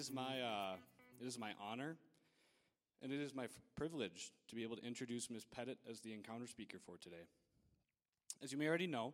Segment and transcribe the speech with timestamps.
[0.00, 0.76] is my uh,
[1.20, 1.94] it is my honor,
[3.02, 5.44] and it is my privilege to be able to introduce Ms.
[5.44, 7.28] Pettit as the encounter speaker for today.
[8.42, 9.12] As you may already know,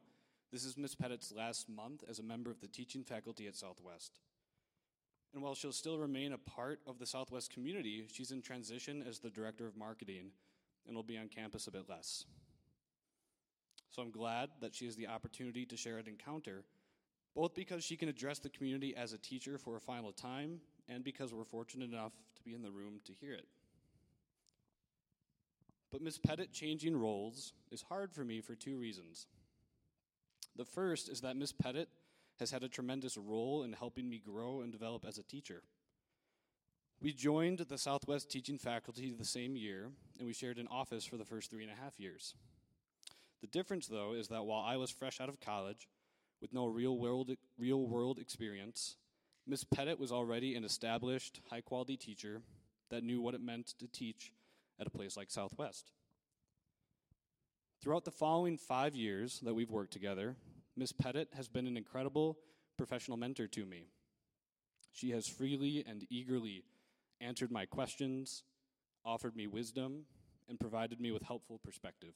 [0.52, 0.94] this is Ms.
[0.94, 4.20] Pettit's last month as a member of the teaching faculty at Southwest.
[5.34, 9.18] And while she'll still remain a part of the Southwest community, she's in transition as
[9.18, 10.30] the director of marketing
[10.86, 12.26] and will be on campus a bit less.
[13.90, 16.62] So I'm glad that she has the opportunity to share an encounter,
[17.34, 21.04] both because she can address the community as a teacher for a final time and
[21.04, 23.46] because we're fortunate enough to be in the room to hear it.
[25.90, 29.26] But Miss Pettit changing roles is hard for me for two reasons.
[30.56, 31.88] The first is that Miss Pettit
[32.38, 35.62] has had a tremendous role in helping me grow and develop as a teacher.
[37.00, 41.16] We joined the Southwest teaching faculty the same year, and we shared an office for
[41.16, 42.34] the first three and a half years.
[43.42, 45.88] The difference, though, is that while I was fresh out of college
[46.40, 48.96] with no real world, real world experience,
[49.46, 52.42] Miss Pettit was already an established, high quality teacher
[52.90, 54.32] that knew what it meant to teach
[54.80, 55.92] at a place like Southwest.
[57.80, 60.34] Throughout the following five years that we've worked together,
[60.76, 62.38] Miss Pettit has been an incredible
[62.76, 63.86] professional mentor to me.
[64.92, 66.64] She has freely and eagerly
[67.20, 68.42] answered my questions,
[69.04, 70.06] offered me wisdom,
[70.48, 72.14] and provided me with helpful perspective.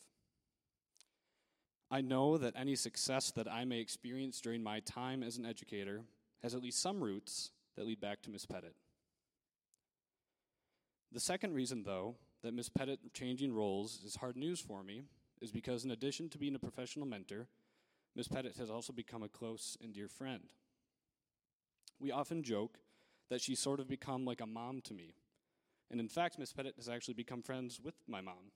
[1.91, 6.03] I know that any success that I may experience during my time as an educator
[6.43, 8.75] has at least some roots that lead back to Miss Pettit.
[11.13, 15.03] The second reason, though, that Miss Pettit changing roles is hard news for me
[15.41, 17.49] is because, in addition to being a professional mentor,
[18.15, 20.45] Miss Pettit has also become a close and dear friend.
[21.99, 22.79] We often joke
[23.29, 25.15] that she's sort of become like a mom to me.
[25.91, 28.53] And in fact, Miss Pettit has actually become friends with my mom.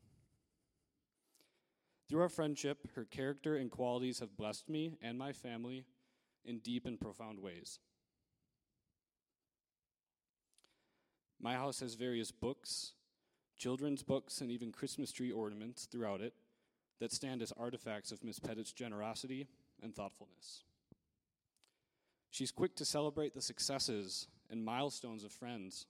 [2.08, 5.84] Through our friendship, her character and qualities have blessed me and my family
[6.44, 7.78] in deep and profound ways.
[11.40, 12.92] My house has various books,
[13.56, 16.32] children's books, and even Christmas tree ornaments throughout it
[17.00, 19.46] that stand as artifacts of Miss Pettit's generosity
[19.82, 20.62] and thoughtfulness.
[22.30, 25.86] She's quick to celebrate the successes and milestones of friends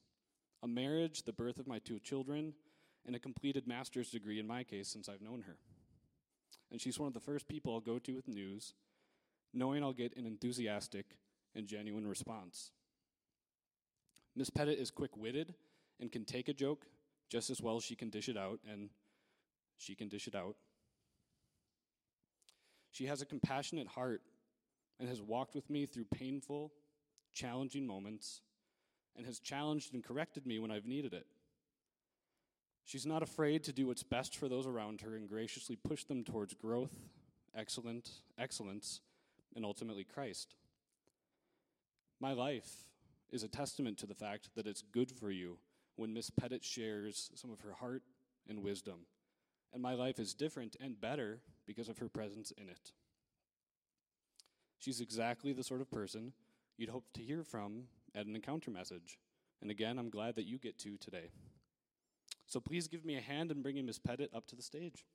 [0.63, 2.55] a marriage, the birth of my two children,
[3.07, 5.59] and a completed master's degree in my case since I've known her.
[6.73, 8.73] And she's one of the first people I'll go to with news,
[9.55, 11.07] knowing I'll get an enthusiastic
[11.55, 12.71] and genuine response.
[14.37, 15.55] Miss Pettit is quick witted
[16.01, 16.87] and can take a joke
[17.31, 18.91] just as well as she can dish it out, and
[19.79, 20.57] she can dish it out.
[22.91, 24.23] She has a compassionate heart
[25.01, 26.73] and has walked with me through painful,
[27.33, 28.43] challenging moments
[29.17, 31.27] and has challenged and corrected me when I've needed it.
[32.85, 36.23] She's not afraid to do what's best for those around her and graciously push them
[36.23, 36.93] towards growth,
[37.57, 39.01] excellent, excellence,
[39.55, 40.55] and ultimately Christ.
[42.21, 42.85] My life
[43.31, 45.59] is a testament to the fact that it's good for you
[45.97, 48.03] when Miss Pettit shares some of her heart
[48.49, 49.07] and wisdom.
[49.73, 52.93] And my life is different and better because of her presence in it.
[54.79, 56.33] She's exactly the sort of person
[56.77, 57.85] you'd hope to hear from
[58.15, 59.19] at an encounter message.
[59.63, 61.31] And again, I'm glad that you get to today.
[62.47, 63.99] So please give me a hand in bringing Ms.
[63.99, 65.07] Pettit up to the stage.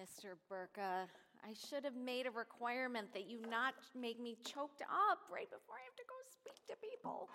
[0.00, 0.40] Mr.
[0.48, 1.04] Burka,
[1.44, 5.76] I should have made a requirement that you not make me choked up right before
[5.76, 7.28] I have to go speak to people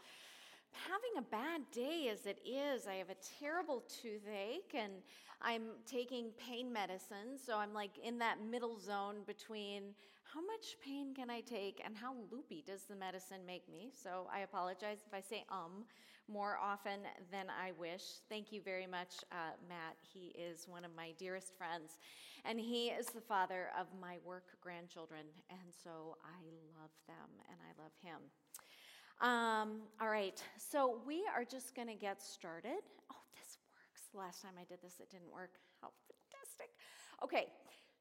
[0.72, 2.88] having a bad day as it is.
[2.88, 4.94] I have a terrible toothache and
[5.42, 7.38] I'm taking pain medicine.
[7.44, 9.94] So I'm like in that middle zone between
[10.24, 13.92] how much pain can I take and how loopy does the medicine make me.
[13.94, 15.86] So I apologize if I say um
[16.28, 18.04] more often than I wish.
[18.30, 19.96] Thank you very much, uh, Matt.
[20.02, 22.00] He is one of my dearest friends,
[22.46, 25.26] and he is the father of my work grandchildren.
[25.50, 26.42] And so I
[26.80, 28.20] love them and I love him.
[29.22, 32.84] Um, all right, so we are just going to get started.
[33.12, 34.02] Oh, this works.
[34.14, 35.52] Last time I did this, it didn't work.
[35.82, 36.70] How fantastic.
[37.24, 37.48] Okay,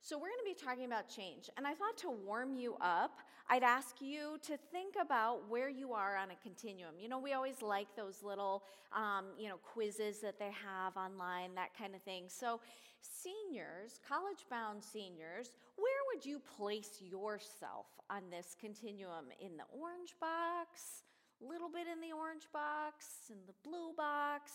[0.05, 1.49] so we're going to be talking about change.
[1.56, 5.95] And I thought to warm you up, I'd ask you to think about where you
[5.95, 6.95] are on a continuum.
[7.01, 11.55] You know, we always like those little, um, you know, quizzes that they have online,
[11.55, 12.25] that kind of thing.
[12.29, 12.61] So,
[13.01, 19.33] seniors, college bound seniors, where would you place yourself on this continuum?
[19.41, 21.03] In the orange box?
[21.43, 23.06] A little bit in the orange box?
[23.31, 24.53] In the blue box?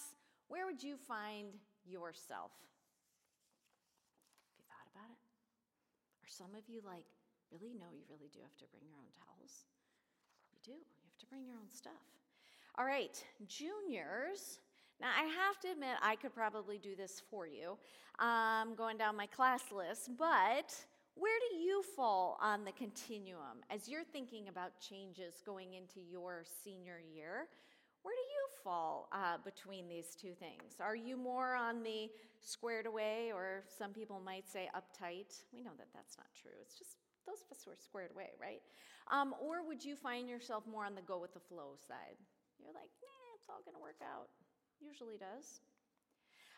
[0.48, 1.54] Where would you find
[1.86, 2.51] yourself?
[4.50, 5.22] Have you thought about it?
[5.22, 7.05] Are some of you like,
[7.51, 7.73] really?
[7.73, 9.65] No, you really do have to bring your own towels.
[10.53, 10.77] You do.
[10.77, 12.05] You have to bring your own stuff.
[12.77, 14.59] All right, juniors.
[15.01, 17.77] Now, I have to admit, I could probably do this for you,
[18.19, 20.75] um, going down my class list, but
[21.15, 26.43] where do you fall on the continuum as you're thinking about changes going into your
[26.63, 27.47] senior year?
[28.09, 30.81] Where do you fall uh, between these two things?
[30.81, 32.09] Are you more on the
[32.41, 35.45] squared away, or some people might say uptight?
[35.53, 36.57] We know that that's not true.
[36.59, 36.97] It's just
[37.27, 38.63] those of us who are squared away, right?
[39.13, 42.17] Um, or would you find yourself more on the go with the flow side?
[42.57, 44.29] You're like, nah, it's all going to work out.
[44.81, 45.62] Usually does.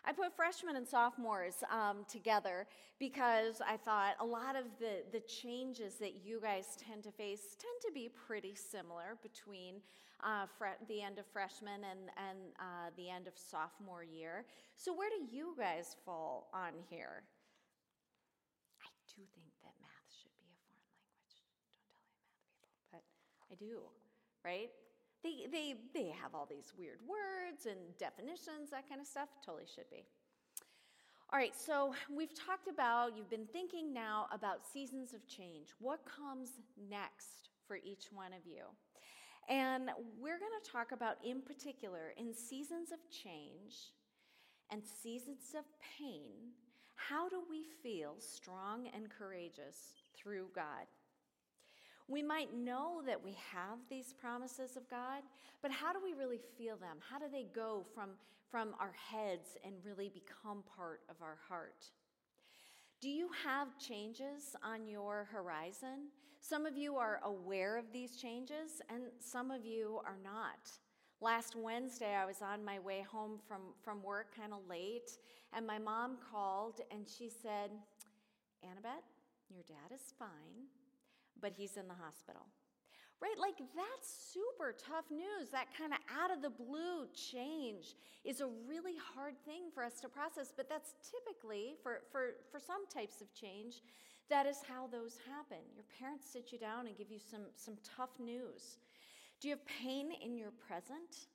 [0.05, 2.65] I put freshmen and sophomores um, together
[2.97, 7.57] because I thought a lot of the, the changes that you guys tend to face
[7.59, 9.81] tend to be pretty similar between
[10.23, 10.45] uh,
[10.87, 14.45] the end of freshman and, and uh, the end of sophomore year.
[14.75, 17.23] So, where do you guys fall on here?
[18.81, 21.35] I do think that math should be a foreign language.
[21.41, 23.03] Don't tell any math people, but
[23.49, 23.85] I do,
[24.45, 24.69] right?
[25.23, 29.29] They, they, they have all these weird words and definitions, that kind of stuff.
[29.45, 30.05] Totally should be.
[31.31, 35.69] All right, so we've talked about, you've been thinking now about seasons of change.
[35.79, 36.59] What comes
[36.89, 38.63] next for each one of you?
[39.49, 39.89] And
[40.19, 43.91] we're going to talk about, in particular, in seasons of change
[44.71, 45.65] and seasons of
[45.97, 46.53] pain,
[46.95, 50.85] how do we feel strong and courageous through God?
[52.07, 55.23] We might know that we have these promises of God,
[55.61, 56.97] but how do we really feel them?
[57.09, 58.11] How do they go from,
[58.49, 61.85] from our heads and really become part of our heart?
[63.01, 66.09] Do you have changes on your horizon?
[66.41, 70.69] Some of you are aware of these changes, and some of you are not.
[71.21, 75.11] Last Wednesday, I was on my way home from, from work kind of late,
[75.53, 77.69] and my mom called and she said,
[78.65, 79.07] Annabeth,
[79.49, 80.67] your dad is fine
[81.41, 82.45] but he's in the hospital.
[83.21, 83.37] Right?
[83.37, 85.49] Like that's super tough news.
[85.51, 87.93] That kind of out of the blue change
[88.25, 92.59] is a really hard thing for us to process, but that's typically for, for, for
[92.59, 93.81] some types of change,
[94.31, 95.59] that is how those happen.
[95.75, 98.79] Your parents sit you down and give you some, some tough news.
[99.39, 101.27] Do you have pain in your present?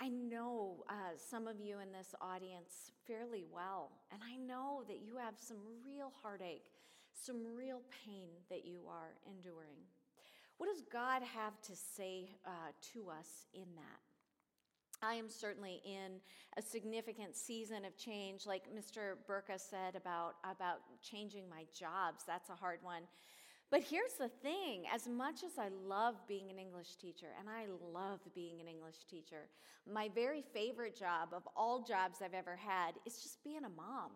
[0.00, 5.00] I know uh, some of you in this audience fairly well, and I know that
[5.04, 6.70] you have some real heartache
[7.14, 9.78] some real pain that you are enduring.
[10.58, 12.50] What does God have to say uh,
[12.92, 14.13] to us in that?
[15.02, 16.20] I am certainly in
[16.56, 19.14] a significant season of change, like Mr.
[19.26, 22.24] Burka said about, about changing my jobs.
[22.26, 23.02] That's a hard one.
[23.70, 27.66] But here's the thing as much as I love being an English teacher, and I
[27.92, 29.48] love being an English teacher,
[29.92, 34.12] my very favorite job of all jobs I've ever had is just being a mom.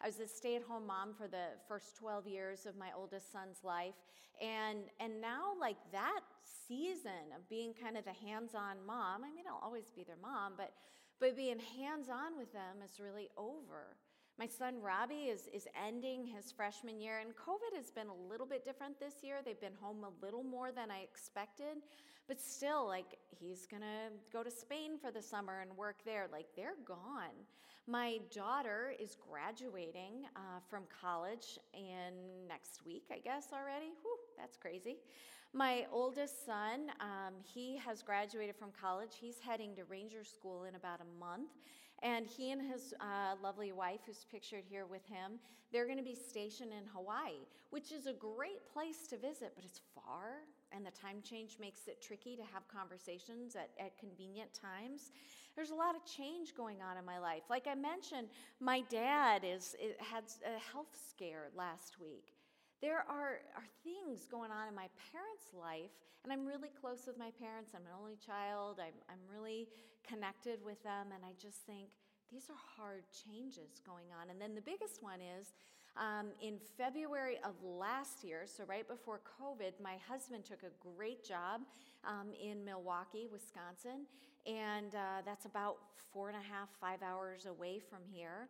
[0.00, 3.30] I was a stay at home mom for the first 12 years of my oldest
[3.30, 3.94] son's life.
[4.40, 6.20] And, and now, like that
[6.68, 10.20] season of being kind of the hands on mom, I mean, I'll always be their
[10.20, 10.72] mom, but,
[11.20, 13.96] but being hands on with them is really over.
[14.38, 18.46] My son Robbie is, is ending his freshman year, and COVID has been a little
[18.46, 19.36] bit different this year.
[19.44, 21.82] They've been home a little more than I expected,
[22.26, 26.28] but still, like, he's gonna go to Spain for the summer and work there.
[26.32, 27.36] Like, they're gone.
[27.86, 33.92] My daughter is graduating uh, from college in next week, I guess, already.
[34.02, 34.96] Whew, that's crazy.
[35.54, 39.10] My oldest son, um, he has graduated from college.
[39.20, 41.50] He's heading to Ranger School in about a month.
[42.02, 45.38] And he and his uh, lovely wife, who's pictured here with him,
[45.70, 49.64] they're going to be stationed in Hawaii, which is a great place to visit, but
[49.64, 50.40] it's far,
[50.72, 55.12] and the time change makes it tricky to have conversations at, at convenient times.
[55.54, 57.42] There's a lot of change going on in my life.
[57.48, 62.32] Like I mentioned, my dad is, had a health scare last week.
[62.82, 67.16] There are, are things going on in my parents' life, and I'm really close with
[67.16, 67.70] my parents.
[67.78, 68.82] I'm an only child.
[68.82, 69.68] I'm, I'm really
[70.02, 71.94] connected with them, and I just think
[72.26, 74.30] these are hard changes going on.
[74.30, 75.54] And then the biggest one is
[75.94, 81.22] um, in February of last year, so right before COVID, my husband took a great
[81.22, 81.60] job
[82.02, 84.10] um, in Milwaukee, Wisconsin,
[84.44, 85.76] and uh, that's about
[86.12, 88.48] four and a half, five hours away from here.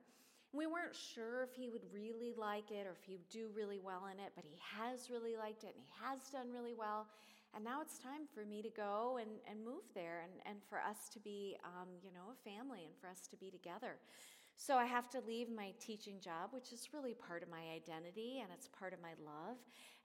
[0.52, 3.80] We weren't sure if he would really like it or if he would do really
[3.80, 7.06] well in it, but he has really liked it and he has done really well.
[7.54, 10.78] And now it's time for me to go and, and move there and, and for
[10.78, 13.96] us to be, um, you know, a family and for us to be together.
[14.56, 18.40] So I have to leave my teaching job, which is really part of my identity
[18.40, 19.56] and it's part of my love.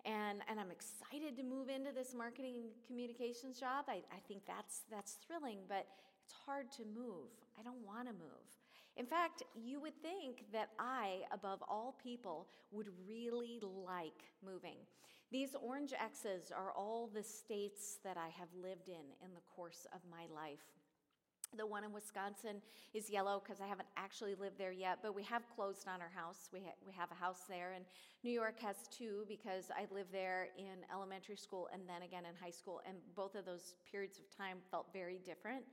[0.06, 3.86] And, and I'm excited to move into this marketing communications job.
[3.88, 5.88] I, I think that's, that's thrilling, but
[6.24, 7.32] it's hard to move.
[7.60, 8.48] I don't want to move.
[8.98, 14.78] In fact, you would think that I, above all people, would really like moving.
[15.32, 19.86] These orange X's are all the states that I have lived in in the course
[19.94, 20.66] of my life.
[21.56, 22.62] The one in Wisconsin
[22.94, 26.12] is yellow because I haven't actually lived there yet, but we have closed on our
[26.14, 26.50] house.
[26.52, 27.86] We, ha- we have a house there, and
[28.24, 32.36] New York has two because I lived there in elementary school and then again in
[32.42, 35.64] high school, and both of those periods of time felt very different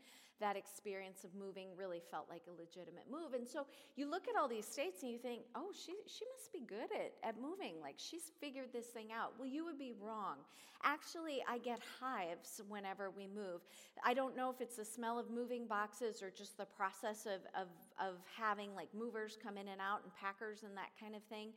[0.40, 3.34] that experience of moving really felt like a legitimate move.
[3.34, 6.52] And so you look at all these states and you think, oh, she, she must
[6.52, 7.74] be good at, at moving.
[7.80, 9.32] Like she's figured this thing out.
[9.38, 10.38] Well, you would be wrong.
[10.82, 13.62] Actually, I get hives whenever we move.
[14.04, 17.40] I don't know if it's the smell of moving boxes or just the process of,
[17.58, 17.68] of,
[18.00, 21.50] of having like movers come in and out and packers and that kind of thing.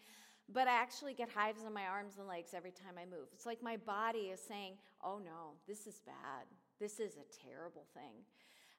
[0.54, 3.28] But I actually get hives on my arms and legs every time I move.
[3.34, 6.48] It's like my body is saying, oh no, this is bad.
[6.80, 8.24] This is a terrible thing.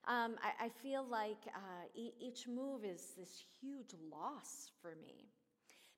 [0.09, 5.29] Um, I, I, feel like uh, e- each move is this huge loss for me.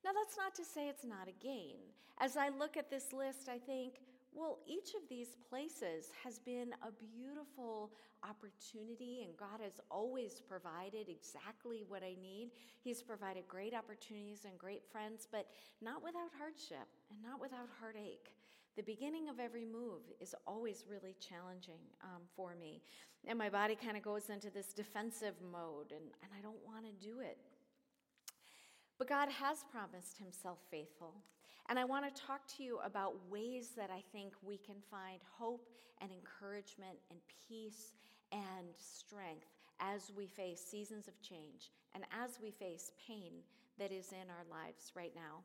[0.03, 1.77] Now, that's not to say it's not a gain.
[2.19, 4.01] As I look at this list, I think,
[4.33, 7.93] well, each of these places has been a beautiful
[8.27, 12.51] opportunity, and God has always provided exactly what I need.
[12.83, 15.47] He's provided great opportunities and great friends, but
[15.81, 18.27] not without hardship and not without heartache.
[18.77, 22.81] The beginning of every move is always really challenging um, for me.
[23.27, 26.85] And my body kind of goes into this defensive mode, and, and I don't want
[26.85, 27.37] to do it.
[28.97, 31.15] But God has promised Himself faithful.
[31.69, 35.19] And I want to talk to you about ways that I think we can find
[35.37, 35.69] hope
[36.01, 37.93] and encouragement and peace
[38.31, 39.47] and strength
[39.79, 43.31] as we face seasons of change and as we face pain
[43.79, 45.41] that is in our lives right now.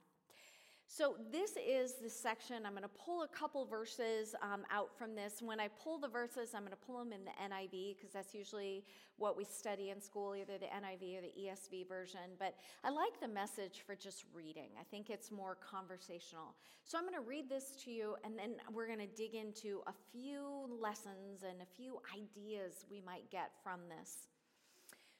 [0.88, 2.64] So, this is the section.
[2.64, 5.42] I'm going to pull a couple verses um, out from this.
[5.42, 8.32] When I pull the verses, I'm going to pull them in the NIV because that's
[8.32, 8.84] usually
[9.18, 12.20] what we study in school, either the NIV or the ESV version.
[12.38, 16.54] But I like the message for just reading, I think it's more conversational.
[16.84, 19.82] So, I'm going to read this to you, and then we're going to dig into
[19.88, 24.28] a few lessons and a few ideas we might get from this.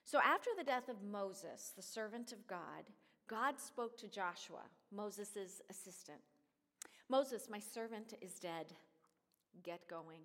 [0.05, 2.85] So, after the death of Moses, the servant of God,
[3.29, 4.63] God spoke to Joshua,
[4.97, 6.21] Moses' assistant
[7.09, 8.73] Moses, my servant, is dead.
[9.63, 10.21] Get going.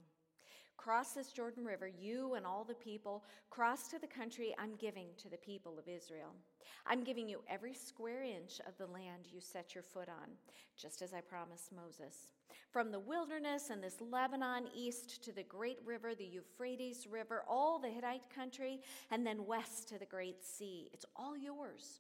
[0.78, 3.24] Cross this Jordan River, you and all the people.
[3.52, 6.34] Cross to the country I'm giving to the people of Israel.
[6.88, 10.30] I'm giving you every square inch of the land you set your foot on,
[10.76, 12.32] just as I promised Moses.
[12.72, 17.78] From the wilderness and this Lebanon east to the great river, the Euphrates River, all
[17.78, 18.80] the Hittite country,
[19.12, 20.90] and then west to the great sea.
[20.94, 22.00] It's all yours.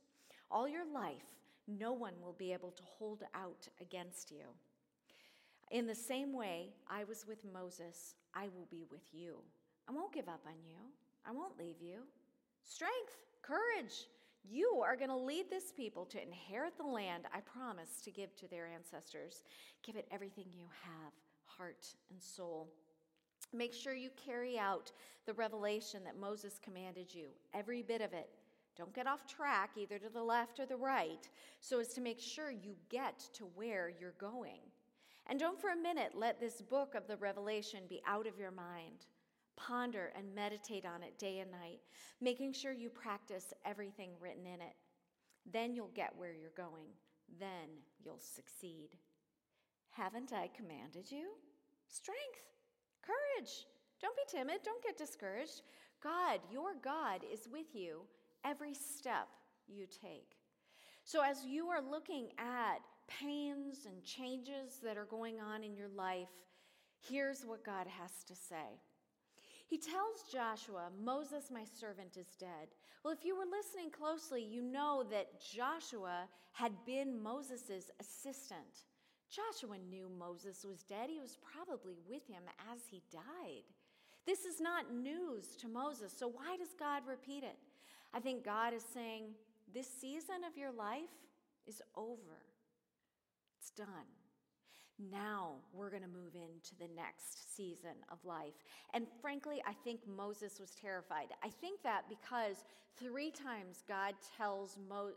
[0.49, 4.45] All your life, no one will be able to hold out against you.
[5.71, 9.35] In the same way I was with Moses, I will be with you.
[9.87, 10.77] I won't give up on you.
[11.25, 11.99] I won't leave you.
[12.63, 14.07] Strength, courage.
[14.49, 18.35] You are going to lead this people to inherit the land I promised to give
[18.37, 19.43] to their ancestors.
[19.83, 21.13] Give it everything you have
[21.45, 22.67] heart and soul.
[23.53, 24.91] Make sure you carry out
[25.25, 28.29] the revelation that Moses commanded you, every bit of it.
[28.81, 32.19] Don't get off track either to the left or the right so as to make
[32.19, 34.57] sure you get to where you're going.
[35.27, 38.50] And don't for a minute let this book of the Revelation be out of your
[38.50, 39.05] mind.
[39.55, 41.81] Ponder and meditate on it day and night,
[42.21, 44.73] making sure you practice everything written in it.
[45.53, 46.88] Then you'll get where you're going.
[47.39, 47.69] Then
[48.03, 48.97] you'll succeed.
[49.91, 51.27] Haven't I commanded you?
[51.88, 52.50] Strength,
[53.05, 53.67] courage.
[54.01, 54.61] Don't be timid.
[54.65, 55.61] Don't get discouraged.
[56.01, 58.07] God, your God, is with you
[58.45, 59.27] every step
[59.67, 60.38] you take.
[61.03, 65.89] So, as you are looking at pains and changes that are going on in your
[65.89, 66.29] life,
[67.10, 68.79] here's what God has to say.
[69.67, 72.67] He tells Joshua, Moses, my servant, is dead.
[73.03, 78.86] Well, if you were listening closely, you know that Joshua had been Moses' assistant.
[79.29, 81.10] Joshua knew Moses was dead.
[81.10, 83.63] He was probably with him as he died.
[84.25, 87.57] This is not news to Moses, so why does God repeat it?
[88.13, 89.33] I think God is saying,
[89.73, 91.01] this season of your life
[91.67, 92.43] is over.
[93.59, 93.87] It's done.
[95.11, 98.53] Now we're going to move into the next season of life.
[98.93, 101.27] And frankly, I think Moses was terrified.
[101.43, 102.63] I think that because
[102.99, 105.13] three times God tells Mo-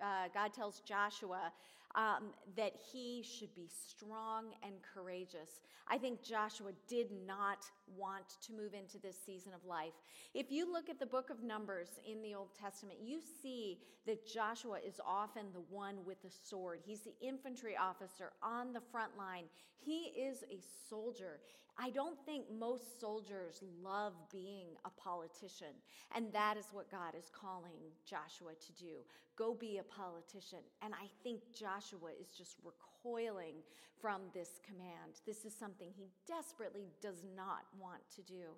[0.00, 1.52] uh, God tells Joshua
[1.96, 2.24] um,
[2.56, 5.60] that he should be strong and courageous.
[5.88, 7.64] I think Joshua did not
[7.96, 9.94] want to move into this season of life.
[10.34, 14.26] If you look at the book of Numbers in the Old Testament, you see that
[14.26, 16.80] Joshua is often the one with the sword.
[16.84, 19.44] He's the infantry officer on the front line.
[19.78, 20.58] He is a
[20.90, 21.40] soldier.
[21.78, 25.76] I don't think most soldiers love being a politician,
[26.14, 29.04] and that is what God is calling Joshua to do.
[29.36, 30.60] Go be a politician.
[30.82, 33.56] And I think Joshua is just recoiling
[34.00, 35.20] from this command.
[35.26, 38.56] This is something he desperately does not want to do.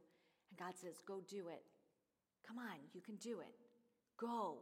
[0.50, 1.62] And God says, Go do it.
[2.46, 3.54] Come on, you can do it.
[4.16, 4.58] Go.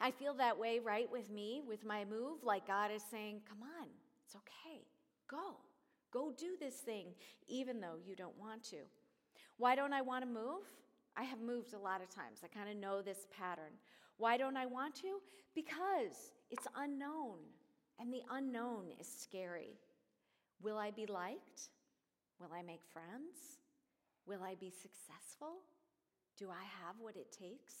[0.00, 3.62] I feel that way, right, with me, with my move, like God is saying, Come
[3.62, 3.88] on,
[4.24, 4.82] it's okay.
[5.28, 5.56] Go.
[6.12, 7.06] Go do this thing,
[7.48, 8.78] even though you don't want to.
[9.58, 10.64] Why don't I want to move?
[11.16, 12.40] I have moved a lot of times.
[12.44, 13.72] I kind of know this pattern.
[14.16, 15.20] Why don't I want to?
[15.54, 17.38] Because it's unknown,
[17.98, 19.78] and the unknown is scary.
[20.62, 21.68] Will I be liked?
[22.40, 23.58] Will I make friends?
[24.26, 25.62] Will I be successful?
[26.38, 27.74] Do I have what it takes?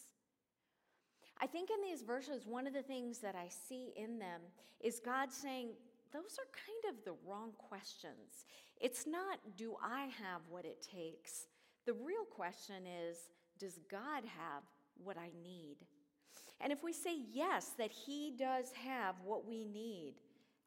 [1.40, 4.40] I think in these verses, one of the things that I see in them
[4.80, 5.70] is God saying,
[6.12, 8.44] those are kind of the wrong questions.
[8.80, 11.46] It's not, do I have what it takes?
[11.86, 14.62] The real question is, does God have
[15.02, 15.76] what I need?
[16.60, 20.14] And if we say yes, that He does have what we need,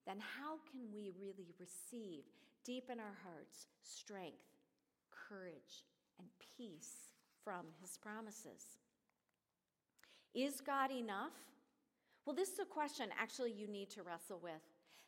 [0.05, 2.23] then how can we really receive
[2.65, 4.37] deep in our hearts strength,
[5.29, 5.85] courage,
[6.19, 7.09] and peace
[7.43, 8.79] from His promises?
[10.33, 11.33] Is God enough?
[12.25, 14.61] Well, this is a question actually you need to wrestle with.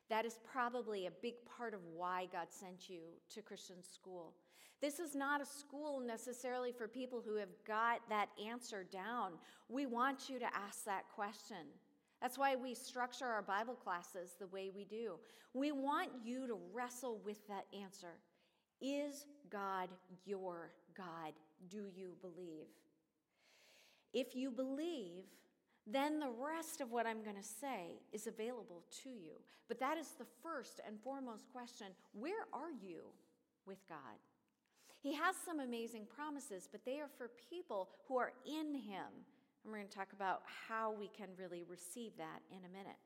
[0.10, 3.02] That is probably a big part of why God sent you
[3.34, 4.34] to Christian school.
[4.82, 9.32] This is not a school necessarily for people who have got that answer down.
[9.70, 11.66] We want you to ask that question.
[12.22, 15.14] That's why we structure our Bible classes the way we do.
[15.54, 18.20] We want you to wrestle with that answer.
[18.82, 19.90] Is God
[20.26, 21.34] your God?
[21.70, 22.68] Do you believe?
[24.14, 25.24] If you believe,
[25.88, 29.34] then the rest of what I'm going to say is available to you.
[29.68, 33.04] But that is the first and foremost question where are you
[33.66, 34.18] with God?
[35.02, 39.06] He has some amazing promises, but they are for people who are in Him.
[39.64, 42.98] And we're going to talk about how we can really receive that in a minute.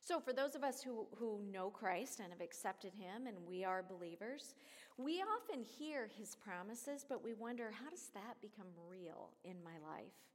[0.00, 3.62] So, for those of us who, who know Christ and have accepted Him and we
[3.62, 4.56] are believers,
[4.98, 9.78] we often hear His promises, but we wonder how does that become real in my
[9.88, 10.31] life?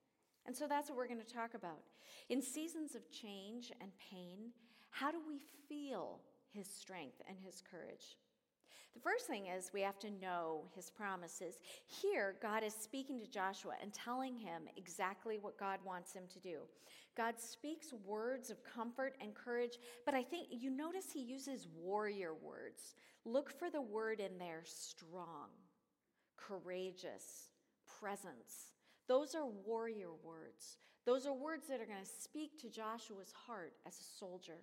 [0.47, 1.81] And so that's what we're going to talk about.
[2.29, 4.51] In seasons of change and pain,
[4.89, 8.17] how do we feel His strength and His courage?
[8.97, 11.60] The first thing is we have to know his promises.
[11.86, 16.39] Here, God is speaking to Joshua and telling him exactly what God wants him to
[16.39, 16.62] do.
[17.15, 22.33] God speaks words of comfort and courage, but I think you notice he uses warrior
[22.33, 22.95] words.
[23.23, 25.49] Look for the word in there strong,
[26.36, 27.49] courageous,
[27.99, 28.76] presence.
[29.08, 30.78] Those are warrior words.
[31.06, 34.60] Those are words that are going to speak to Joshua's heart as a soldier.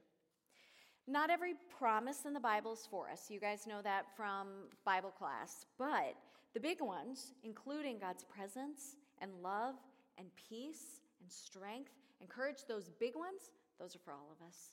[1.07, 3.31] Not every promise in the Bible is for us.
[3.31, 4.49] You guys know that from
[4.85, 5.67] Bible class.
[5.79, 6.15] But
[6.53, 9.75] the big ones, including God's presence and love
[10.19, 14.73] and peace and strength and courage, those big ones, those are for all of us.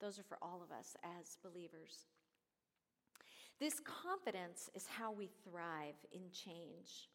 [0.00, 2.06] Those are for all of us as believers.
[3.60, 7.08] This confidence is how we thrive in change.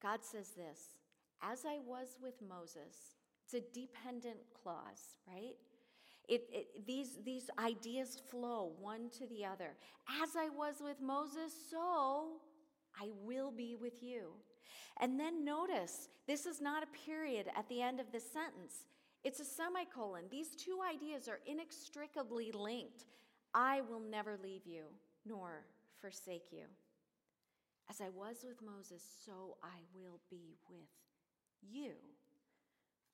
[0.00, 0.97] God says this
[1.42, 5.54] As I was with Moses, it's a dependent clause, right?
[6.28, 9.70] It, it, these, these ideas flow one to the other.
[10.22, 12.40] As I was with Moses, so
[13.00, 14.32] I will be with you.
[15.00, 18.84] And then notice, this is not a period at the end of the sentence,
[19.24, 20.24] it's a semicolon.
[20.30, 23.06] These two ideas are inextricably linked.
[23.54, 24.84] I will never leave you
[25.26, 25.64] nor
[26.00, 26.64] forsake you.
[27.90, 30.86] As I was with Moses, so I will be with
[31.62, 31.92] you.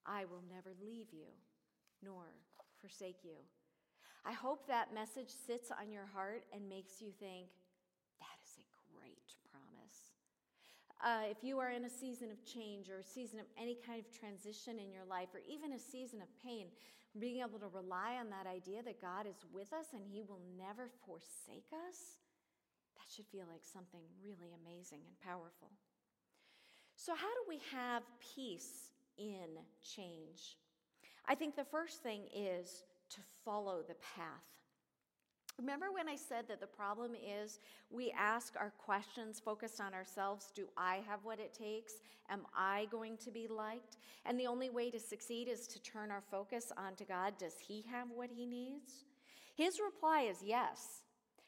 [0.07, 1.33] I will never leave you
[2.03, 2.25] nor
[2.81, 3.41] forsake you.
[4.25, 7.49] I hope that message sits on your heart and makes you think,
[8.21, 10.17] that is a great promise.
[11.05, 14.01] Uh, if you are in a season of change or a season of any kind
[14.01, 16.69] of transition in your life or even a season of pain,
[17.21, 20.41] being able to rely on that idea that God is with us and He will
[20.57, 22.21] never forsake us,
[22.97, 25.69] that should feel like something really amazing and powerful.
[26.97, 28.03] So, how do we have
[28.35, 30.57] peace in change?
[31.27, 34.55] I think the first thing is to follow the path.
[35.59, 40.51] Remember when I said that the problem is we ask our questions focused on ourselves
[40.55, 41.95] Do I have what it takes?
[42.29, 43.99] Am I going to be liked?
[44.27, 47.35] And the only way to succeed is to turn our focus onto God.
[47.39, 49.05] Does He have what He needs?
[49.55, 51.03] His reply is yes.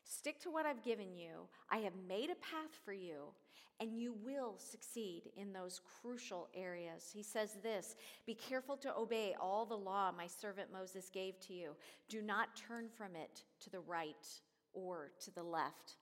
[0.05, 1.49] Stick to what I've given you.
[1.69, 3.33] I have made a path for you
[3.81, 7.11] and you will succeed in those crucial areas.
[7.13, 11.53] He says this Be careful to obey all the law my servant Moses gave to
[11.53, 11.73] you.
[12.09, 14.27] Do not turn from it to the right
[14.73, 15.97] or to the left.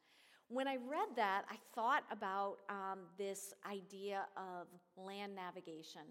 [0.49, 6.03] When I read that, I thought about um, this idea of land navigation.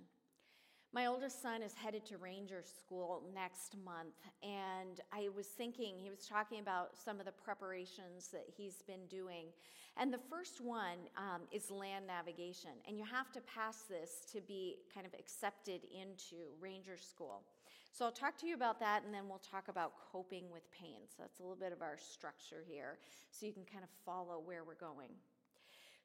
[0.93, 6.11] My oldest son is headed to Ranger School next month, and I was thinking, he
[6.11, 9.47] was talking about some of the preparations that he's been doing.
[9.97, 14.41] And the first one um, is land navigation, and you have to pass this to
[14.41, 17.41] be kind of accepted into Ranger School.
[17.91, 20.99] So I'll talk to you about that, and then we'll talk about coping with pain.
[21.07, 22.99] So that's a little bit of our structure here,
[23.31, 25.09] so you can kind of follow where we're going.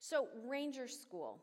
[0.01, 1.42] So, Ranger School.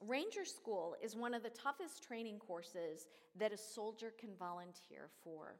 [0.00, 5.56] Ranger School is one of the toughest training courses that a soldier can volunteer for.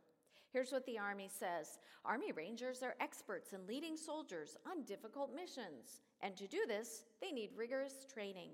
[0.52, 6.00] Here's what the Army says Army Rangers are experts in leading soldiers on difficult missions,
[6.20, 8.50] and to do this, they need rigorous training.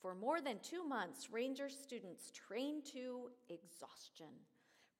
[0.00, 4.32] For more than two months, Ranger students train to exhaustion,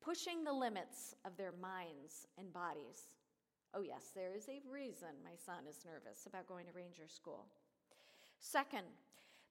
[0.02, 3.14] pushing the limits of their minds and bodies.
[3.74, 7.46] Oh, yes, there is a reason my son is nervous about going to Ranger School.
[8.38, 8.86] Second,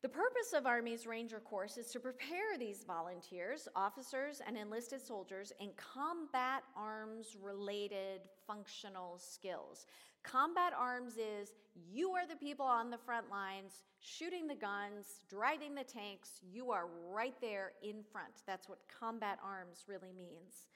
[0.05, 5.51] the purpose of Army's Ranger Course is to prepare these volunteers, officers, and enlisted soldiers
[5.59, 9.87] in combat arms related functional skills.
[10.21, 11.53] Combat arms is
[11.91, 16.39] you are the people on the front lines shooting the guns, driving the tanks.
[16.53, 18.43] You are right there in front.
[18.45, 20.67] That's what combat arms really means.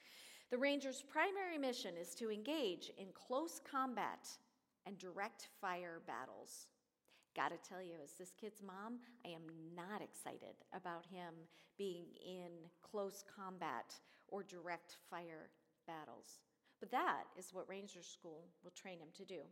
[0.50, 4.26] The Rangers' primary mission is to engage in close combat
[4.86, 6.66] and direct fire battles.
[7.36, 9.42] Gotta tell you, as this kid's mom, I am
[9.74, 11.34] not excited about him
[11.78, 12.50] being in
[12.82, 13.94] close combat
[14.28, 15.50] or direct fire
[15.86, 16.40] battles.
[16.80, 19.42] But that is what Ranger School will train him to do.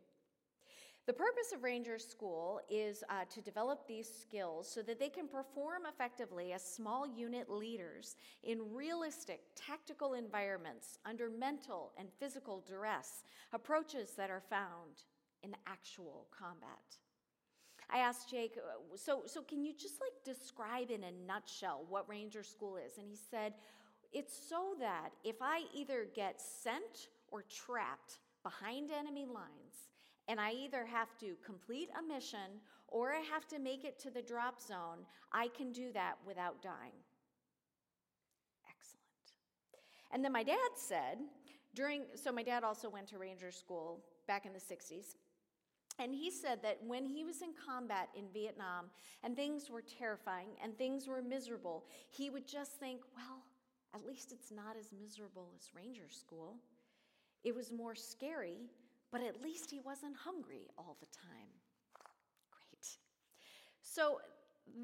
[1.06, 5.26] The purpose of Ranger School is uh, to develop these skills so that they can
[5.26, 13.22] perform effectively as small unit leaders in realistic, tactical environments under mental and physical duress,
[13.54, 15.04] approaches that are found
[15.42, 16.98] in actual combat.
[17.90, 22.09] I asked Jake, uh, so, so can you just like describe in a nutshell what
[22.09, 22.98] Ranger School is?
[22.98, 23.55] And he said,
[24.12, 29.88] it's so that if I either get sent or trapped behind enemy lines,
[30.29, 34.11] and I either have to complete a mission or I have to make it to
[34.11, 37.01] the drop zone, I can do that without dying.
[38.68, 39.33] Excellent.
[40.12, 41.18] And then my dad said,
[41.74, 45.16] during, so my dad also went to Ranger School back in the 60s.
[45.98, 48.87] And he said that when he was in combat in Vietnam
[49.24, 53.42] and things were terrifying and things were miserable, he would just think, well,
[53.94, 56.56] at least it's not as miserable as Ranger School.
[57.42, 58.70] It was more scary,
[59.11, 61.48] but at least he wasn't hungry all the time.
[62.50, 62.87] Great.
[63.82, 64.20] So,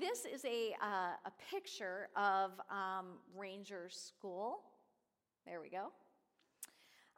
[0.00, 4.60] this is a, uh, a picture of um, Ranger School.
[5.46, 5.92] There we go.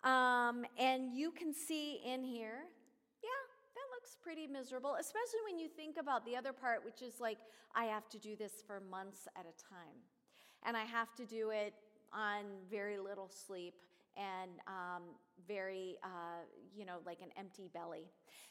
[0.08, 2.64] Um, and you can see in here
[4.06, 7.38] looks pretty miserable, especially when you think about the other part, which is like,
[7.74, 9.98] I have to do this for months at a time.
[10.64, 11.74] And I have to do it
[12.12, 13.74] on very little sleep
[14.16, 15.02] and um,
[15.46, 18.04] very, uh, you know, like an empty belly.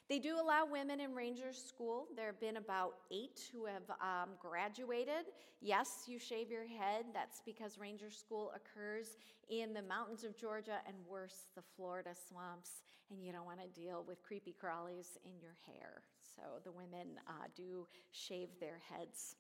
[0.07, 2.07] They do allow women in Ranger School.
[2.15, 5.25] There have been about eight who have um, graduated.
[5.61, 7.05] Yes, you shave your head.
[7.13, 9.17] That's because Ranger School occurs
[9.49, 13.79] in the mountains of Georgia and worse, the Florida swamps and you don't want to
[13.79, 16.01] deal with creepy crawlies in your hair.
[16.35, 19.35] So the women uh, do shave their heads.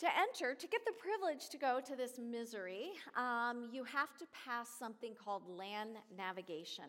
[0.00, 4.24] To enter, to get the privilege to go to this misery, um, you have to
[4.46, 6.86] pass something called land navigation.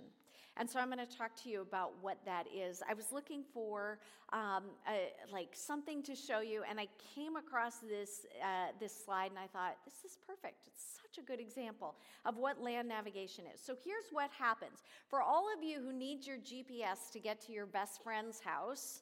[0.56, 2.82] And so I'm going to talk to you about what that is.
[2.90, 4.00] I was looking for
[4.32, 9.32] um, a, like something to show you, and I came across this uh, this slide,
[9.32, 10.68] and I thought this is perfect.
[10.68, 13.60] It's such a good example of what land navigation is.
[13.60, 17.52] So here's what happens for all of you who need your GPS to get to
[17.52, 19.02] your best friend's house.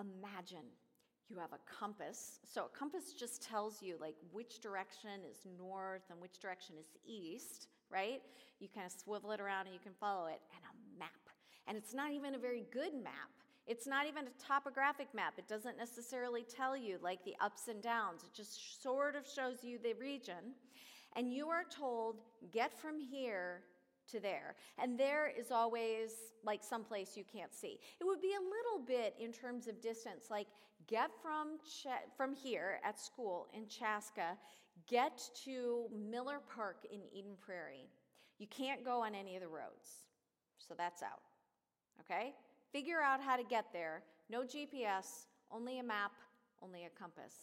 [0.00, 0.66] Imagine
[1.28, 2.38] you have a compass.
[2.44, 6.86] So a compass just tells you like which direction is north and which direction is
[7.06, 8.20] east, right?
[8.60, 11.10] You kind of swivel it around and you can follow it, and a map.
[11.66, 13.30] And it's not even a very good map.
[13.66, 15.34] It's not even a topographic map.
[15.38, 18.22] It doesn't necessarily tell you like the ups and downs.
[18.22, 20.54] It just sort of shows you the region.
[21.16, 22.16] And you are told,
[22.52, 23.62] get from here
[24.10, 24.56] to there.
[24.78, 26.10] And there is always
[26.44, 27.78] like someplace you can't see.
[28.00, 30.48] It would be a little bit in terms of distance, like
[30.86, 34.36] get from Ch- from here at school in Chaska,
[34.88, 37.88] get to Miller Park in Eden Prairie.
[38.38, 40.04] You can't go on any of the roads.
[40.58, 41.22] So that's out.
[42.00, 42.34] Okay?
[42.72, 44.02] Figure out how to get there.
[44.30, 46.12] No GPS, only a map,
[46.62, 47.34] only a compass.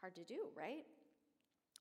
[0.00, 0.84] Hard to do, right?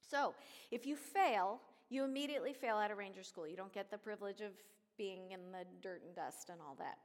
[0.09, 0.33] So,
[0.71, 1.59] if you fail,
[1.89, 3.47] you immediately fail out of ranger school.
[3.47, 4.51] You don't get the privilege of
[4.97, 6.97] being in the dirt and dust and all that.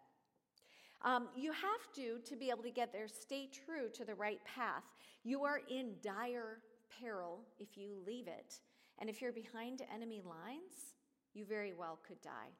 [1.02, 4.40] Um, you have to, to be able to get there, stay true to the right
[4.44, 4.84] path.
[5.24, 6.58] You are in dire
[7.00, 8.60] peril if you leave it.
[8.98, 10.94] And if you're behind enemy lines,
[11.32, 12.52] you very well could die.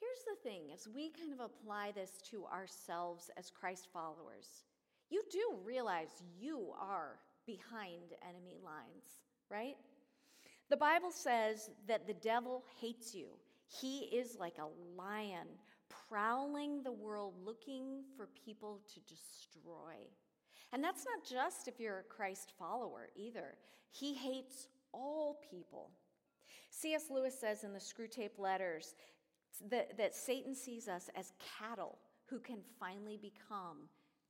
[0.00, 4.62] Here's the thing as we kind of apply this to ourselves as Christ followers,
[5.10, 9.18] you do realize you are behind enemy lines,
[9.50, 9.74] right?
[10.70, 13.28] The Bible says that the devil hates you.
[13.66, 15.48] He is like a lion
[16.08, 19.94] prowling the world looking for people to destroy.
[20.72, 23.56] And that's not just if you're a Christ follower either.
[23.90, 25.90] He hates all people.
[26.70, 27.06] C.S.
[27.10, 28.94] Lewis says in the Screwtape Letters
[29.70, 33.88] that, that Satan sees us as cattle who can finally become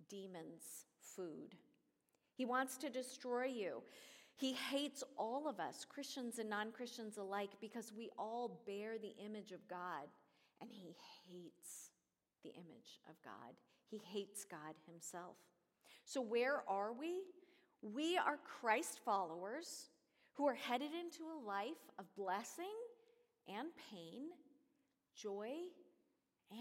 [0.09, 1.57] demons' food.
[2.35, 3.83] He wants to destroy you.
[4.37, 9.17] He hates all of us, Christians and non Christians alike, because we all bear the
[9.25, 10.07] image of God,
[10.61, 10.95] and he
[11.29, 11.91] hates
[12.43, 13.55] the image of God.
[13.91, 15.37] He hates God himself.
[16.05, 17.23] So, where are we?
[17.83, 19.91] We are Christ followers
[20.33, 22.65] who are headed into a life of blessing
[23.49, 24.31] and pain,
[25.15, 25.51] joy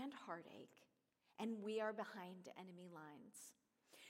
[0.02, 0.84] and heartache,
[1.40, 3.54] and we are behind enemy lines.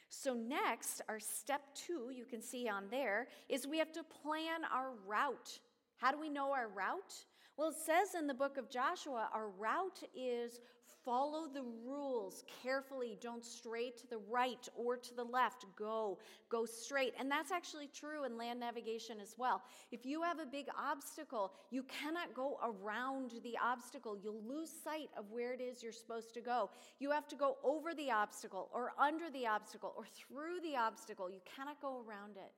[0.10, 4.62] So, next, our step two, you can see on there, is we have to plan
[4.74, 5.60] our route.
[5.98, 7.26] How do we know our route?
[7.58, 10.62] Well, it says in the book of Joshua, our route is
[11.08, 13.18] Follow the rules carefully.
[13.22, 15.66] Don't stray to the right or to the left.
[15.78, 17.14] Go, go straight.
[17.18, 19.62] And that's actually true in land navigation as well.
[19.90, 24.18] If you have a big obstacle, you cannot go around the obstacle.
[24.22, 26.72] You'll lose sight of where it is you're supposed to go.
[27.00, 31.32] You have to go over the obstacle or under the obstacle or through the obstacle.
[31.32, 32.52] You cannot go around it.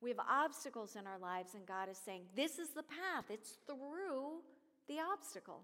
[0.00, 3.24] We have obstacles in our lives, and God is saying, This is the path.
[3.30, 4.42] It's through
[4.86, 5.62] the obstacle.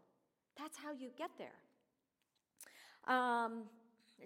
[0.58, 3.14] That's how you get there.
[3.14, 3.64] Um,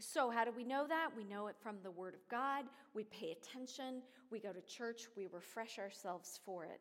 [0.01, 1.11] so, how do we know that?
[1.16, 2.64] We know it from the Word of God.
[2.94, 4.03] We pay attention.
[4.31, 5.09] We go to church.
[5.16, 6.81] We refresh ourselves for it.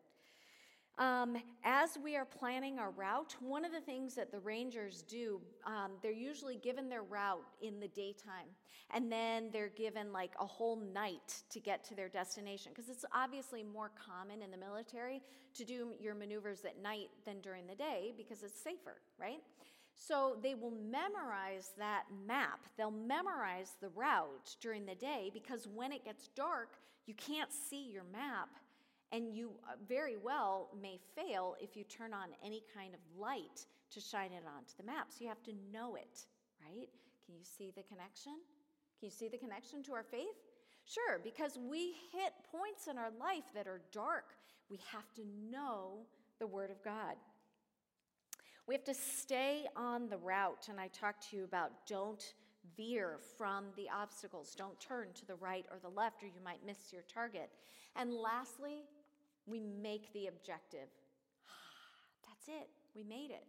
[0.98, 5.40] Um, as we are planning our route, one of the things that the rangers do,
[5.68, 8.48] um, they're usually given their route in the daytime,
[8.92, 13.06] and then they're given like a whole night to get to their destination because it's
[13.14, 15.22] obviously more common in the military
[15.54, 19.42] to do your maneuvers at night than during the day because it's safer, right?
[19.94, 22.62] So they will memorize that map.
[22.76, 26.70] They'll memorize the route during the day because when it gets dark,
[27.06, 28.50] you can't see your map
[29.12, 33.66] and you uh, very well may fail if you turn on any kind of light
[33.92, 35.08] to shine it onto the map.
[35.10, 36.26] So you have to know it,
[36.62, 36.90] right?
[37.26, 38.34] Can you see the connection?
[39.00, 40.36] Can you see the connection to our faith?
[40.86, 44.36] Sure, because we hit points in our life that are dark.
[44.70, 46.00] We have to know
[46.40, 47.16] the Word of God.
[48.68, 52.24] We have to stay on the route, and I talked to you about don't
[52.76, 54.56] veer from the obstacles.
[54.56, 57.50] Don't turn to the right or the left, or you might miss your target.
[57.96, 58.84] And lastly,
[59.48, 60.90] we make the objective.
[62.28, 63.46] That's it, we made it.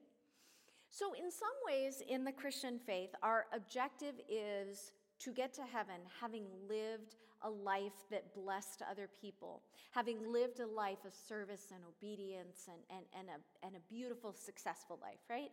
[0.90, 5.96] So, in some ways, in the Christian faith, our objective is to get to heaven
[6.20, 11.80] having lived a life that blessed other people, having lived a life of service and
[11.86, 15.50] obedience and, and, and, a, and a beautiful, successful life, right?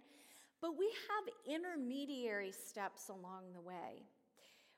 [0.62, 4.04] But we have intermediary steps along the way.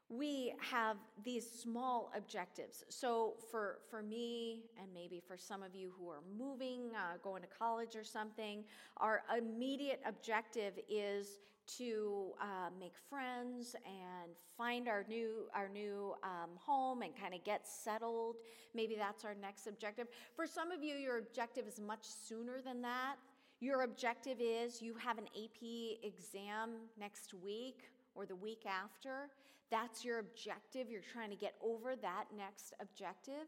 [0.10, 2.86] We have these small objectives.
[2.88, 7.42] So, for, for me, and maybe for some of you who are moving, uh, going
[7.42, 8.64] to college or something,
[8.98, 16.52] our immediate objective is to uh, make friends and find our new our new um,
[16.58, 18.38] home and kind of get settled.
[18.74, 20.08] Maybe that's our next objective.
[20.36, 23.16] For some of you, your objective is much sooner than that.
[23.60, 29.30] Your objective is you have an AP exam next week or the week after.
[29.70, 30.90] That's your objective.
[30.90, 33.48] You're trying to get over that next objective.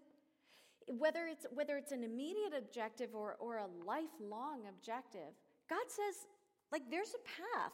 [0.88, 5.34] Whether it's whether it's an immediate objective or, or a lifelong objective,
[5.70, 6.28] God says,
[6.72, 7.74] like there's a path.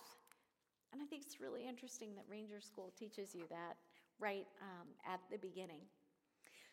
[0.93, 3.75] And I think it's really interesting that Ranger School teaches you that
[4.19, 5.81] right um, at the beginning.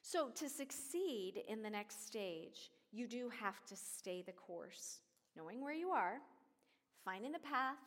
[0.03, 5.01] So, to succeed in the next stage, you do have to stay the course,
[5.37, 6.19] knowing where you are,
[7.05, 7.79] finding the path,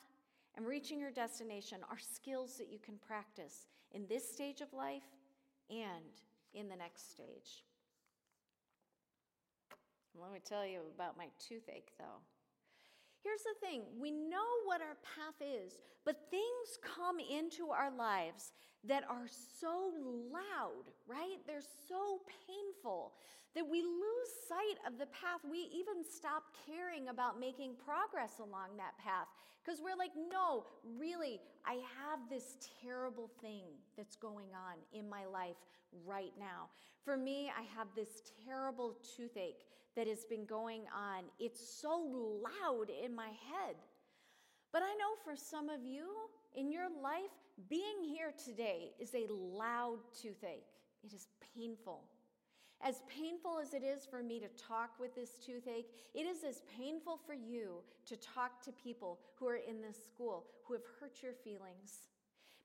[0.56, 5.08] and reaching your destination are skills that you can practice in this stage of life
[5.70, 6.04] and
[6.54, 7.64] in the next stage.
[10.14, 12.20] Let me tell you about my toothache, though.
[13.26, 18.54] Here's the thing we know what our path is, but things come into our lives
[18.84, 19.26] that are
[19.60, 19.90] so
[20.32, 21.42] loud, right?
[21.48, 23.14] They're so painful
[23.56, 25.42] that we lose sight of the path.
[25.50, 29.26] We even stop caring about making progress along that path
[29.64, 30.66] because we're like, no,
[31.00, 33.64] really, I have this terrible thing
[33.98, 35.58] that's going on in my life
[36.06, 36.70] right now.
[37.04, 41.24] For me, I have this terrible toothache that has been going on.
[41.40, 43.76] It's so loud in my head.
[44.72, 46.08] But I know for some of you
[46.54, 47.32] in your life,
[47.70, 50.68] being here today is a loud toothache.
[51.04, 52.04] It is painful.
[52.82, 56.62] As painful as it is for me to talk with this toothache, it is as
[56.78, 61.24] painful for you to talk to people who are in this school who have hurt
[61.24, 62.10] your feelings.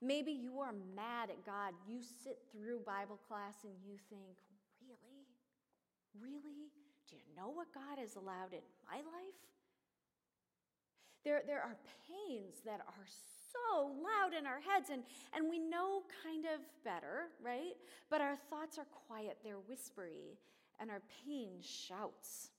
[0.03, 1.75] Maybe you are mad at God.
[1.87, 4.37] You sit through Bible class and you think,
[4.83, 5.29] really?
[6.21, 6.73] Really?
[7.11, 9.41] Do you know what God has allowed in my life?
[11.25, 11.77] There, there are
[12.09, 13.07] pains that are
[13.53, 15.03] so loud in our heads, and,
[15.35, 17.75] and we know kind of better, right?
[18.09, 20.39] But our thoughts are quiet, they're whispery,
[20.81, 22.51] and our pain shouts.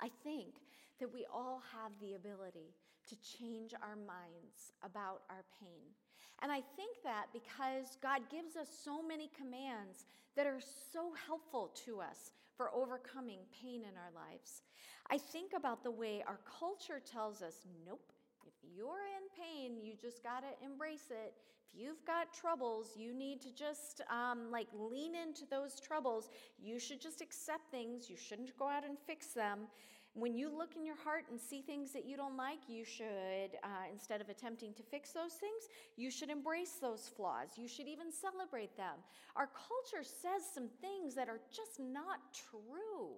[0.00, 0.54] I think
[0.98, 2.74] that we all have the ability
[3.08, 5.94] to change our minds about our pain.
[6.42, 10.60] And I think that because God gives us so many commands that are
[10.92, 14.62] so helpful to us for overcoming pain in our lives.
[15.10, 18.12] I think about the way our culture tells us nope,
[18.46, 21.34] if you're in pain, you just got to embrace it.
[21.72, 26.28] If you've got troubles, you need to just um, like lean into those troubles.
[26.60, 28.10] You should just accept things.
[28.10, 29.68] You shouldn't go out and fix them.
[30.14, 33.56] When you look in your heart and see things that you don't like, you should,
[33.64, 37.56] uh, instead of attempting to fix those things, you should embrace those flaws.
[37.56, 39.00] You should even celebrate them.
[39.36, 42.18] Our culture says some things that are just not
[42.50, 43.14] true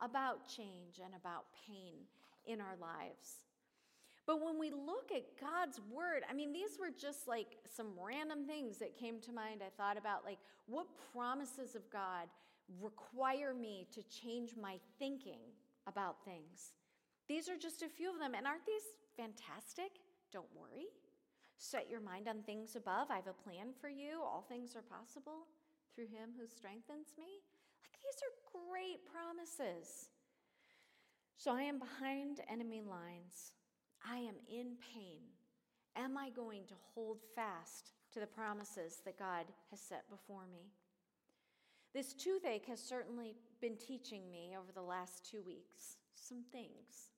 [0.00, 1.94] about change and about pain
[2.44, 3.46] in our lives.
[4.26, 8.46] But when we look at God's word, I mean, these were just like some random
[8.46, 9.62] things that came to mind.
[9.64, 12.26] I thought about, like, what promises of God
[12.80, 15.40] require me to change my thinking
[15.86, 16.72] about things?
[17.28, 18.34] These are just a few of them.
[18.34, 18.82] And aren't these
[19.16, 20.00] fantastic?
[20.32, 20.86] Don't worry.
[21.58, 23.10] Set your mind on things above.
[23.10, 24.20] I have a plan for you.
[24.22, 25.46] All things are possible
[25.94, 27.42] through him who strengthens me.
[27.82, 30.10] Like, these are great promises.
[31.36, 33.52] So I am behind enemy lines.
[34.04, 35.20] I am in pain.
[35.96, 40.72] Am I going to hold fast to the promises that God has set before me?
[41.94, 47.12] This toothache has certainly been teaching me over the last two weeks some things.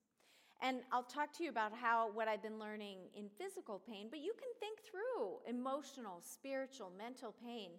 [0.62, 4.20] And I'll talk to you about how what I've been learning in physical pain, but
[4.20, 7.70] you can think through emotional, spiritual, mental pain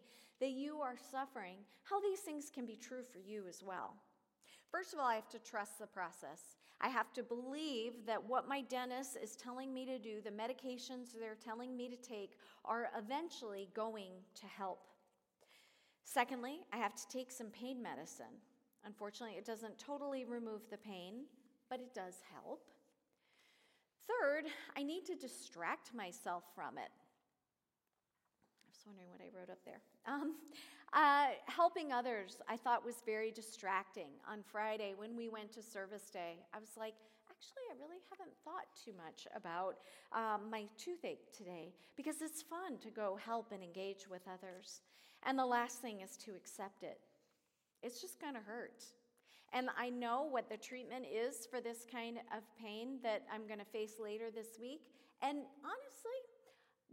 [0.41, 3.93] that you are suffering, how these things can be true for you as well.
[4.71, 6.57] First of all, I have to trust the process.
[6.81, 11.13] I have to believe that what my dentist is telling me to do, the medications
[11.17, 12.33] they're telling me to take,
[12.65, 14.89] are eventually going to help.
[16.03, 18.41] Secondly, I have to take some pain medicine.
[18.85, 21.25] Unfortunately, it doesn't totally remove the pain,
[21.69, 22.69] but it does help.
[24.05, 24.45] Third,
[24.77, 26.91] I need to distract myself from it.
[28.61, 29.81] I was wondering what I wrote up there.
[30.05, 30.35] Um,
[30.93, 34.09] uh, helping others, I thought, was very distracting.
[34.29, 36.93] On Friday, when we went to service day, I was like,
[37.27, 39.77] actually, I really haven't thought too much about
[40.13, 44.81] um, my toothache today because it's fun to go help and engage with others.
[45.23, 46.99] And the last thing is to accept it.
[47.85, 48.83] It's just going to hurt.
[49.53, 53.59] And I know what the treatment is for this kind of pain that I'm going
[53.59, 54.81] to face later this week.
[55.21, 56.19] And honestly,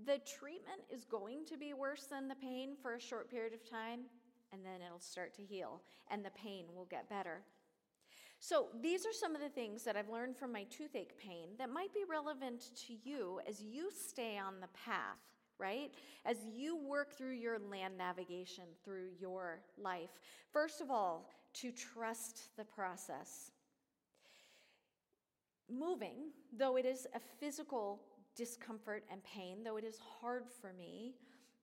[0.05, 3.68] the treatment is going to be worse than the pain for a short period of
[3.68, 4.00] time,
[4.52, 7.40] and then it'll start to heal, and the pain will get better.
[8.38, 11.70] So, these are some of the things that I've learned from my toothache pain that
[11.70, 15.32] might be relevant to you as you stay on the path,
[15.62, 15.92] right?
[16.27, 20.11] As you work through your land navigation through your life.
[20.53, 23.53] First of all, to trust the process.
[25.70, 28.03] Moving, though it is a physical
[28.35, 31.14] discomfort and pain, though it is hard for me,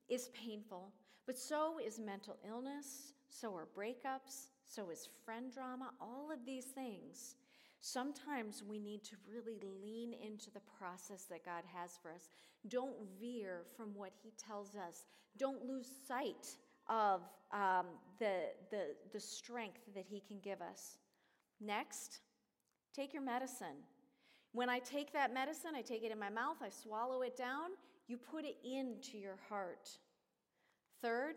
[0.08, 0.94] is painful.
[1.26, 6.66] But so is mental illness, so are breakups, so is friend drama, all of these
[6.66, 7.36] things.
[7.82, 12.30] Sometimes we need to really lean into the process that God has for us.
[12.68, 15.06] Don't veer from what He tells us.
[15.38, 17.22] Don't lose sight of
[17.54, 17.86] um,
[18.20, 20.98] the, the, the strength that He can give us.
[21.62, 22.20] Next,
[22.94, 23.84] take your medicine.
[24.52, 27.72] When I take that medicine, I take it in my mouth, I swallow it down,
[28.08, 29.90] you put it into your heart.
[31.02, 31.36] Third,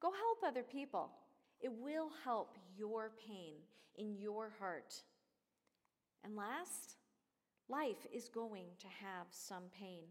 [0.00, 1.10] go help other people.
[1.60, 3.54] It will help your pain
[3.96, 4.94] in your heart.
[6.24, 6.96] And last,
[7.68, 10.04] life is going to have some pain.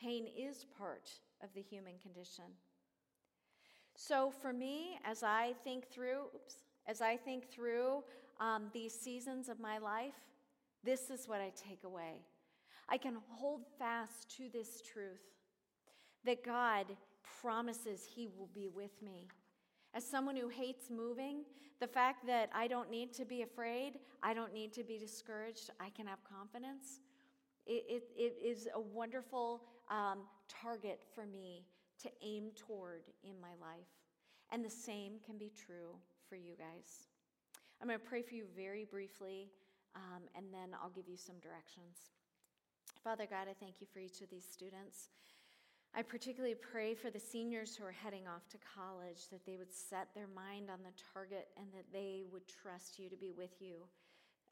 [0.00, 1.10] Pain is part
[1.42, 2.44] of the human condition.
[3.94, 8.02] So for me, as I think through, oops, as I think through
[8.40, 10.14] um, these seasons of my life,
[10.84, 12.20] this is what I take away.
[12.88, 15.22] I can hold fast to this truth
[16.24, 16.86] that God
[17.40, 19.28] promises He will be with me.
[19.96, 21.44] As someone who hates moving,
[21.80, 25.70] the fact that I don't need to be afraid, I don't need to be discouraged,
[25.80, 27.00] I can have confidence.
[27.66, 30.18] It, it, it is a wonderful um,
[30.48, 31.64] target for me
[32.02, 33.88] to aim toward in my life.
[34.52, 35.96] And the same can be true
[36.28, 37.08] for you guys.
[37.80, 39.48] I'm going to pray for you very briefly,
[39.94, 42.12] um, and then I'll give you some directions.
[43.02, 45.08] Father God, I thank you for each of these students.
[45.98, 49.72] I particularly pray for the seniors who are heading off to college that they would
[49.72, 53.62] set their mind on the target and that they would trust you to be with
[53.62, 53.76] you,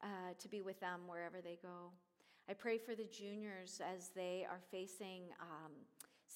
[0.01, 1.91] uh, to be with them wherever they go.
[2.49, 5.71] I pray for the juniors as they are facing um,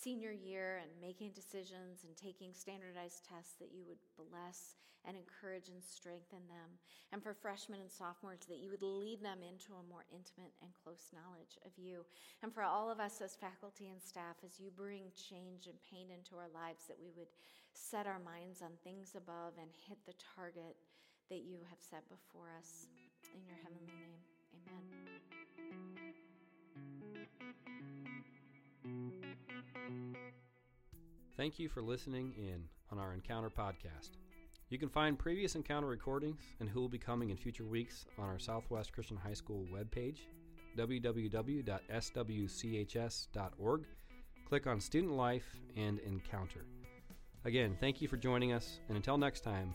[0.02, 4.76] senior year and making decisions and taking standardized tests that you would bless
[5.08, 6.80] and encourage and strengthen them.
[7.12, 10.72] And for freshmen and sophomores, that you would lead them into a more intimate and
[10.76, 12.04] close knowledge of you.
[12.43, 16.12] And for all of us as faculty and staff, as you bring change and pain
[16.12, 17.32] into our lives, that we would
[17.72, 20.76] set our minds on things above and hit the target
[21.30, 22.88] that you have set before us.
[23.36, 24.20] In your heavenly name,
[24.68, 25.39] amen.
[31.40, 34.18] Thank you for listening in on our Encounter podcast.
[34.70, 38.26] You can find previous Encounter recordings and who will be coming in future weeks on
[38.26, 40.18] our Southwest Christian High School webpage,
[40.78, 41.66] www.swchs.org.
[44.48, 46.66] Click on Student Life and Encounter.
[47.46, 49.74] Again, thank you for joining us, and until next time,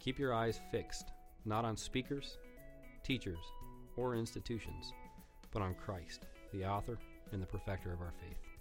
[0.00, 1.12] keep your eyes fixed,
[1.44, 2.38] not on speakers,
[3.02, 3.44] teachers,
[3.96, 4.94] or institutions,
[5.52, 6.98] but on Christ, the author
[7.32, 8.51] and the perfecter of our faith.